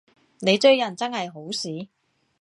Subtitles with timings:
[0.39, 1.87] 你追人真係好屎